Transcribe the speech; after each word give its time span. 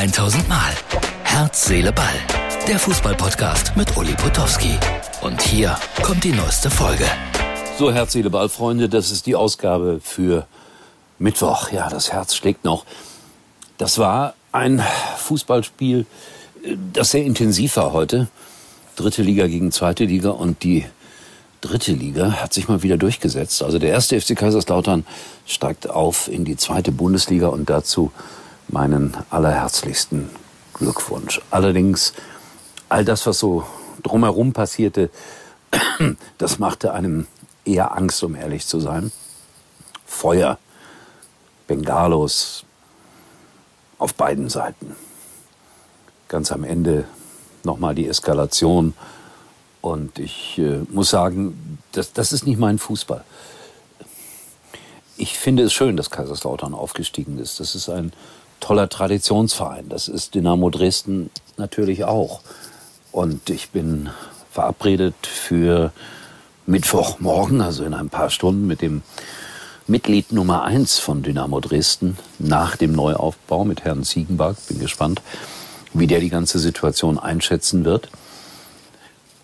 1000 0.00 0.48
Mal. 0.48 0.72
Herz, 1.24 1.66
Seele, 1.66 1.92
Ball. 1.92 2.14
Der 2.66 2.78
Fußballpodcast 2.78 3.76
mit 3.76 3.98
Uli 3.98 4.14
Potowski. 4.14 4.78
Und 5.20 5.42
hier 5.42 5.76
kommt 6.02 6.24
die 6.24 6.32
neueste 6.32 6.70
Folge. 6.70 7.04
So, 7.78 7.92
Herz, 7.92 8.12
Seele, 8.12 8.30
Ball, 8.30 8.48
Freunde, 8.48 8.88
das 8.88 9.10
ist 9.10 9.26
die 9.26 9.34
Ausgabe 9.34 10.00
für 10.02 10.46
Mittwoch. 11.18 11.70
Ja, 11.70 11.90
das 11.90 12.14
Herz 12.14 12.34
schlägt 12.34 12.64
noch. 12.64 12.86
Das 13.76 13.98
war 13.98 14.32
ein 14.52 14.82
Fußballspiel, 15.18 16.06
das 16.94 17.10
sehr 17.10 17.24
intensiv 17.24 17.76
war 17.76 17.92
heute. 17.92 18.28
Dritte 18.96 19.20
Liga 19.20 19.48
gegen 19.48 19.70
zweite 19.70 20.06
Liga 20.06 20.30
und 20.30 20.62
die 20.62 20.86
dritte 21.60 21.92
Liga 21.92 22.40
hat 22.40 22.54
sich 22.54 22.68
mal 22.68 22.82
wieder 22.82 22.96
durchgesetzt. 22.96 23.62
Also 23.62 23.78
der 23.78 23.90
erste 23.90 24.18
FC 24.18 24.34
Kaiserslautern 24.34 25.04
steigt 25.46 25.90
auf 25.90 26.26
in 26.26 26.46
die 26.46 26.56
zweite 26.56 26.90
Bundesliga 26.90 27.48
und 27.48 27.68
dazu 27.68 28.12
meinen 28.72 29.16
allerherzlichsten 29.30 30.30
Glückwunsch. 30.74 31.40
Allerdings 31.50 32.14
all 32.88 33.04
das, 33.04 33.26
was 33.26 33.38
so 33.38 33.64
drumherum 34.02 34.52
passierte, 34.52 35.10
das 36.38 36.58
machte 36.58 36.92
einem 36.92 37.26
eher 37.64 37.96
Angst, 37.96 38.22
um 38.22 38.34
ehrlich 38.34 38.66
zu 38.66 38.80
sein. 38.80 39.12
Feuer, 40.06 40.58
Bengalos 41.66 42.64
auf 43.98 44.14
beiden 44.14 44.48
Seiten. 44.48 44.96
Ganz 46.28 46.52
am 46.52 46.64
Ende 46.64 47.04
nochmal 47.64 47.94
die 47.94 48.08
Eskalation 48.08 48.94
und 49.80 50.18
ich 50.18 50.58
äh, 50.58 50.80
muss 50.90 51.10
sagen, 51.10 51.78
das, 51.92 52.12
das 52.12 52.32
ist 52.32 52.46
nicht 52.46 52.58
mein 52.58 52.78
Fußball. 52.78 53.24
Ich 55.16 55.38
finde 55.38 55.64
es 55.64 55.72
schön, 55.72 55.96
dass 55.96 56.10
Kaiserslautern 56.10 56.74
aufgestiegen 56.74 57.38
ist. 57.38 57.60
Das 57.60 57.74
ist 57.74 57.88
ein 57.88 58.12
toller 58.60 58.88
Traditionsverein. 58.88 59.88
Das 59.88 60.08
ist 60.08 60.34
Dynamo 60.34 60.70
Dresden 60.70 61.30
natürlich 61.56 62.04
auch. 62.04 62.40
Und 63.12 63.50
ich 63.50 63.70
bin 63.70 64.10
verabredet 64.50 65.14
für 65.26 65.92
Mittwochmorgen, 66.66 67.60
also 67.60 67.84
in 67.84 67.94
ein 67.94 68.10
paar 68.10 68.30
Stunden, 68.30 68.66
mit 68.66 68.82
dem 68.82 69.02
Mitglied 69.86 70.30
Nummer 70.30 70.62
eins 70.62 70.98
von 70.98 71.22
Dynamo 71.22 71.58
Dresden 71.60 72.16
nach 72.38 72.76
dem 72.76 72.92
Neuaufbau 72.92 73.64
mit 73.64 73.84
Herrn 73.84 74.04
Ziegenberg. 74.04 74.56
Bin 74.68 74.78
gespannt, 74.78 75.20
wie 75.92 76.06
der 76.06 76.20
die 76.20 76.28
ganze 76.28 76.60
Situation 76.60 77.18
einschätzen 77.18 77.84
wird. 77.84 78.08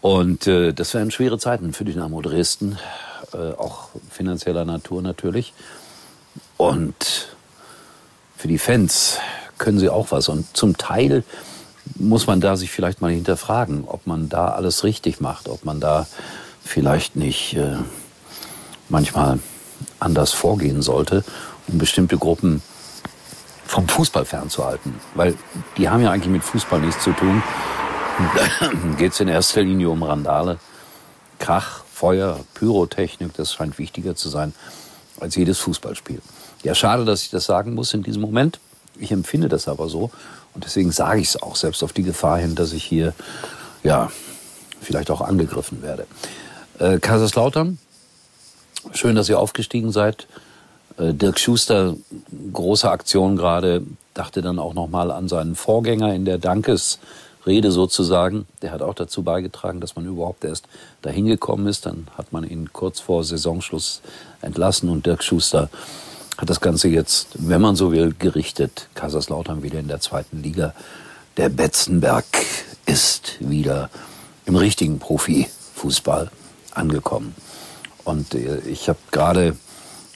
Und 0.00 0.46
äh, 0.46 0.72
das 0.72 0.94
wären 0.94 1.10
schwere 1.10 1.38
Zeiten 1.38 1.72
für 1.72 1.84
Dynamo 1.84 2.20
Dresden, 2.20 2.78
äh, 3.32 3.54
auch 3.54 3.88
finanzieller 4.08 4.64
Natur 4.64 5.02
natürlich. 5.02 5.52
Und 6.56 7.25
für 8.36 8.48
die 8.48 8.58
Fans 8.58 9.18
können 9.58 9.78
sie 9.78 9.88
auch 9.88 10.10
was. 10.10 10.28
Und 10.28 10.56
zum 10.56 10.76
Teil 10.76 11.24
muss 11.94 12.26
man 12.26 12.40
da 12.40 12.56
sich 12.56 12.70
vielleicht 12.70 13.00
mal 13.00 13.12
hinterfragen, 13.12 13.84
ob 13.86 14.06
man 14.06 14.28
da 14.28 14.48
alles 14.48 14.84
richtig 14.84 15.20
macht, 15.20 15.48
ob 15.48 15.64
man 15.64 15.80
da 15.80 16.06
vielleicht 16.62 17.16
nicht 17.16 17.54
äh, 17.54 17.76
manchmal 18.88 19.38
anders 20.00 20.32
vorgehen 20.32 20.82
sollte, 20.82 21.24
um 21.68 21.78
bestimmte 21.78 22.18
Gruppen 22.18 22.62
vom 23.64 23.88
Fußball 23.88 24.24
fernzuhalten. 24.24 24.94
Weil 25.14 25.34
die 25.76 25.88
haben 25.88 26.02
ja 26.02 26.10
eigentlich 26.10 26.32
mit 26.32 26.44
Fußball 26.44 26.80
nichts 26.80 27.02
zu 27.02 27.12
tun 27.12 27.42
geht 28.98 29.12
es 29.12 29.20
in 29.20 29.28
erster 29.28 29.62
Linie 29.62 29.90
um 29.90 30.02
Randale, 30.02 30.58
Krach, 31.38 31.84
Feuer, 31.92 32.40
Pyrotechnik. 32.54 33.34
Das 33.34 33.52
scheint 33.52 33.78
wichtiger 33.78 34.16
zu 34.16 34.28
sein 34.28 34.54
als 35.20 35.34
jedes 35.36 35.58
Fußballspiel. 35.58 36.20
Ja, 36.62 36.74
schade, 36.74 37.04
dass 37.04 37.22
ich 37.22 37.30
das 37.30 37.44
sagen 37.44 37.74
muss 37.74 37.94
in 37.94 38.02
diesem 38.02 38.22
Moment. 38.22 38.58
Ich 38.98 39.12
empfinde 39.12 39.48
das 39.48 39.68
aber 39.68 39.88
so. 39.88 40.10
Und 40.54 40.64
deswegen 40.64 40.90
sage 40.90 41.20
ich 41.20 41.28
es 41.28 41.42
auch, 41.42 41.56
selbst 41.56 41.82
auf 41.82 41.92
die 41.92 42.02
Gefahr 42.02 42.38
hin, 42.38 42.54
dass 42.54 42.72
ich 42.72 42.84
hier, 42.84 43.12
ja, 43.82 44.10
vielleicht 44.80 45.10
auch 45.10 45.20
angegriffen 45.20 45.82
werde. 45.82 46.06
Äh, 46.78 46.98
Kaiserslautern, 46.98 47.78
schön, 48.92 49.16
dass 49.16 49.28
ihr 49.28 49.38
aufgestiegen 49.38 49.92
seid. 49.92 50.26
Äh, 50.98 51.12
Dirk 51.12 51.38
Schuster, 51.38 51.94
große 52.52 52.90
Aktion 52.90 53.36
gerade, 53.36 53.82
dachte 54.14 54.40
dann 54.40 54.58
auch 54.58 54.74
nochmal 54.74 55.10
an 55.10 55.28
seinen 55.28 55.56
Vorgänger 55.56 56.14
in 56.14 56.24
der 56.24 56.38
Dankes- 56.38 56.98
Rede 57.46 57.70
sozusagen. 57.70 58.46
Der 58.62 58.72
hat 58.72 58.82
auch 58.82 58.94
dazu 58.94 59.22
beigetragen, 59.22 59.80
dass 59.80 59.96
man 59.96 60.06
überhaupt 60.06 60.44
erst 60.44 60.66
dahin 61.02 61.26
gekommen 61.26 61.66
ist. 61.66 61.86
Dann 61.86 62.08
hat 62.16 62.32
man 62.32 62.44
ihn 62.44 62.72
kurz 62.72 63.00
vor 63.00 63.24
Saisonschluss 63.24 64.02
entlassen 64.42 64.88
und 64.88 65.06
Dirk 65.06 65.22
Schuster 65.22 65.70
hat 66.38 66.50
das 66.50 66.60
Ganze 66.60 66.88
jetzt, 66.88 67.28
wenn 67.34 67.60
man 67.60 67.76
so 67.76 67.92
will, 67.92 68.14
gerichtet. 68.18 68.88
Kaiserslautern 68.94 69.62
wieder 69.62 69.78
in 69.78 69.88
der 69.88 70.00
zweiten 70.00 70.42
Liga. 70.42 70.74
Der 71.36 71.48
Betzenberg 71.48 72.24
ist 72.84 73.36
wieder 73.40 73.90
im 74.44 74.56
richtigen 74.56 74.98
Profifußball 74.98 76.30
angekommen. 76.72 77.34
Und 78.04 78.34
äh, 78.34 78.60
ich 78.60 78.88
habe 78.88 78.98
gerade 79.10 79.56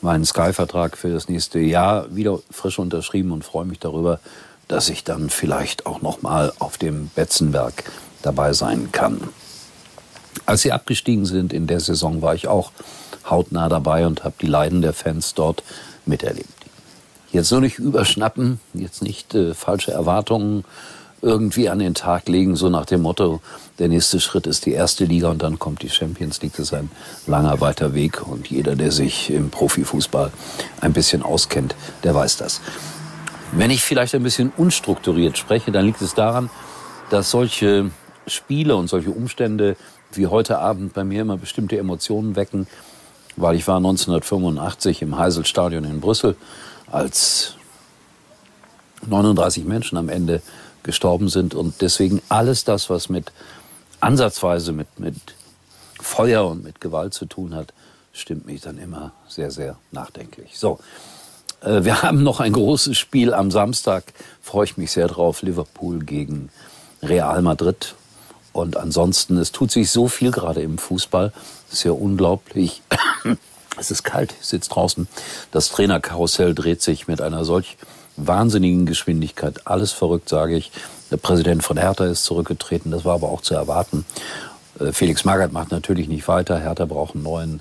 meinen 0.00 0.24
Sky-Vertrag 0.24 0.96
für 0.96 1.10
das 1.10 1.28
nächste 1.28 1.58
Jahr 1.58 2.14
wieder 2.14 2.38
frisch 2.50 2.78
unterschrieben 2.78 3.32
und 3.32 3.44
freue 3.44 3.64
mich 3.64 3.78
darüber, 3.78 4.20
dass 4.68 4.88
ich 4.88 5.04
dann 5.04 5.30
vielleicht 5.30 5.86
auch 5.86 6.02
noch 6.02 6.22
mal 6.22 6.52
auf 6.58 6.78
dem 6.78 7.10
Betzenberg 7.14 7.84
dabei 8.22 8.52
sein 8.52 8.90
kann. 8.92 9.20
Als 10.44 10.62
sie 10.62 10.72
abgestiegen 10.72 11.26
sind 11.26 11.52
in 11.52 11.66
der 11.66 11.80
Saison, 11.80 12.22
war 12.22 12.34
ich 12.34 12.48
auch 12.48 12.72
hautnah 13.28 13.68
dabei 13.68 14.06
und 14.06 14.24
habe 14.24 14.34
die 14.40 14.46
Leiden 14.46 14.82
der 14.82 14.92
Fans 14.92 15.34
dort 15.34 15.62
miterlebt. 16.04 16.48
Jetzt 17.32 17.50
nur 17.50 17.60
nicht 17.60 17.78
überschnappen, 17.78 18.60
jetzt 18.72 19.02
nicht 19.02 19.34
äh, 19.34 19.54
falsche 19.54 19.92
Erwartungen 19.92 20.64
irgendwie 21.22 21.68
an 21.68 21.78
den 21.78 21.94
Tag 21.94 22.28
legen, 22.28 22.56
so 22.56 22.68
nach 22.68 22.86
dem 22.86 23.02
Motto, 23.02 23.40
der 23.78 23.88
nächste 23.88 24.20
Schritt 24.20 24.46
ist 24.46 24.66
die 24.66 24.72
erste 24.72 25.04
Liga 25.04 25.28
und 25.28 25.42
dann 25.42 25.58
kommt 25.58 25.82
die 25.82 25.90
Champions 25.90 26.40
League. 26.40 26.52
Das 26.52 26.66
ist 26.66 26.74
ein 26.74 26.90
langer, 27.26 27.60
weiter 27.60 27.94
Weg 27.94 28.26
und 28.26 28.48
jeder, 28.48 28.76
der 28.76 28.92
sich 28.92 29.30
im 29.30 29.50
Profifußball 29.50 30.30
ein 30.80 30.92
bisschen 30.92 31.22
auskennt, 31.22 31.74
der 32.04 32.14
weiß 32.14 32.36
das. 32.36 32.60
Wenn 33.52 33.70
ich 33.70 33.82
vielleicht 33.82 34.14
ein 34.14 34.22
bisschen 34.22 34.52
unstrukturiert 34.56 35.38
spreche, 35.38 35.72
dann 35.72 35.86
liegt 35.86 36.02
es 36.02 36.14
daran, 36.14 36.50
dass 37.10 37.30
solche 37.30 37.90
Spiele 38.26 38.76
und 38.76 38.88
solche 38.88 39.10
Umstände 39.10 39.76
wie 40.12 40.26
heute 40.26 40.58
Abend 40.58 40.94
bei 40.94 41.04
mir 41.04 41.22
immer 41.22 41.36
bestimmte 41.36 41.78
Emotionen 41.78 42.36
wecken, 42.36 42.66
weil 43.36 43.56
ich 43.56 43.66
war 43.68 43.76
1985 43.76 45.02
im 45.02 45.16
Heiselstadion 45.16 45.84
in 45.84 46.00
Brüssel, 46.00 46.36
als 46.90 47.54
39 49.06 49.64
Menschen 49.64 49.98
am 49.98 50.08
Ende 50.08 50.42
gestorben 50.82 51.28
sind 51.28 51.54
und 51.54 51.80
deswegen 51.80 52.22
alles 52.28 52.64
das, 52.64 52.90
was 52.90 53.08
mit 53.08 53.32
ansatzweise 54.00 54.72
mit, 54.72 54.98
mit 54.98 55.16
Feuer 56.00 56.46
und 56.46 56.62
mit 56.62 56.80
Gewalt 56.80 57.14
zu 57.14 57.26
tun 57.26 57.54
hat, 57.54 57.72
stimmt 58.12 58.46
mich 58.46 58.60
dann 58.60 58.78
immer 58.78 59.12
sehr, 59.28 59.50
sehr 59.50 59.76
nachdenklich. 59.90 60.58
So, 60.58 60.78
wir 61.62 62.02
haben 62.02 62.22
noch 62.22 62.40
ein 62.40 62.52
großes 62.52 62.96
Spiel 62.96 63.34
am 63.34 63.50
Samstag, 63.50 64.04
freue 64.42 64.64
ich 64.64 64.76
mich 64.76 64.92
sehr 64.92 65.08
drauf, 65.08 65.42
Liverpool 65.42 66.00
gegen 66.00 66.50
Real 67.02 67.42
Madrid. 67.42 67.94
Und 68.52 68.76
ansonsten, 68.76 69.36
es 69.36 69.52
tut 69.52 69.70
sich 69.70 69.90
so 69.90 70.08
viel 70.08 70.30
gerade 70.30 70.62
im 70.62 70.78
Fußball, 70.78 71.32
das 71.68 71.78
ist 71.78 71.84
ja 71.84 71.92
unglaublich. 71.92 72.82
Es 73.78 73.90
ist 73.90 74.04
kalt, 74.04 74.34
ich 74.40 74.46
sitze 74.46 74.70
draußen. 74.70 75.06
Das 75.50 75.68
Trainerkarussell 75.68 76.54
dreht 76.54 76.80
sich 76.80 77.08
mit 77.08 77.20
einer 77.20 77.44
solch 77.44 77.76
wahnsinnigen 78.16 78.86
Geschwindigkeit. 78.86 79.66
Alles 79.66 79.92
verrückt, 79.92 80.30
sage 80.30 80.56
ich. 80.56 80.72
Der 81.10 81.18
Präsident 81.18 81.62
von 81.62 81.76
Hertha 81.76 82.06
ist 82.06 82.24
zurückgetreten, 82.24 82.90
das 82.90 83.04
war 83.04 83.16
aber 83.16 83.28
auch 83.28 83.42
zu 83.42 83.54
erwarten. 83.54 84.06
Äh, 84.80 84.92
Felix 84.92 85.24
Magath 85.24 85.52
macht 85.52 85.70
natürlich 85.70 86.08
nicht 86.08 86.26
weiter. 86.26 86.58
Hertha 86.58 86.86
braucht 86.86 87.14
einen 87.14 87.24
neuen 87.24 87.60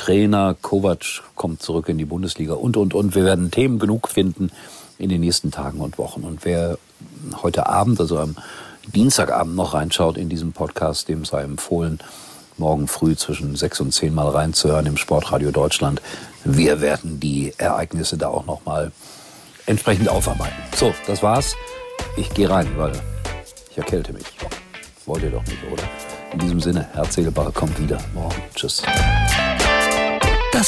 Trainer, 0.00 0.56
Kovac 0.62 1.22
kommt 1.34 1.60
zurück 1.60 1.90
in 1.90 1.98
die 1.98 2.06
Bundesliga 2.06 2.54
und, 2.54 2.78
und, 2.78 2.94
und. 2.94 3.14
Wir 3.14 3.26
werden 3.26 3.50
Themen 3.50 3.78
genug 3.78 4.08
finden 4.08 4.50
in 4.96 5.10
den 5.10 5.20
nächsten 5.20 5.50
Tagen 5.50 5.78
und 5.80 5.98
Wochen. 5.98 6.22
Und 6.22 6.46
wer 6.46 6.78
heute 7.42 7.66
Abend, 7.66 8.00
also 8.00 8.18
am 8.18 8.34
Dienstagabend 8.94 9.56
noch 9.56 9.74
reinschaut 9.74 10.16
in 10.16 10.30
diesen 10.30 10.52
Podcast, 10.52 11.10
dem 11.10 11.26
sei 11.26 11.42
empfohlen, 11.42 12.00
morgen 12.56 12.88
früh 12.88 13.14
zwischen 13.14 13.56
sechs 13.56 13.78
und 13.78 13.92
zehn 13.92 14.14
Mal 14.14 14.30
reinzuhören 14.30 14.86
im 14.86 14.96
Sportradio 14.96 15.50
Deutschland. 15.50 16.00
Wir 16.44 16.80
werden 16.80 17.20
die 17.20 17.52
Ereignisse 17.58 18.16
da 18.16 18.28
auch 18.28 18.46
noch 18.46 18.64
mal 18.64 18.92
entsprechend 19.66 20.08
aufarbeiten. 20.08 20.56
So, 20.74 20.94
das 21.06 21.22
war's. 21.22 21.54
Ich 22.16 22.32
gehe 22.32 22.48
rein, 22.48 22.66
weil 22.78 22.92
ich 23.70 23.76
erkälte 23.76 24.14
mich. 24.14 24.24
Wollt 25.04 25.24
ihr 25.24 25.30
doch 25.30 25.44
nicht, 25.44 25.62
oder? 25.70 25.84
In 26.32 26.38
diesem 26.38 26.60
Sinne, 26.60 26.88
Herz, 26.94 27.16
Seele, 27.16 27.32
kommt 27.32 27.78
wieder. 27.78 27.98
Morgen. 28.14 28.36
Tschüss. 28.54 28.82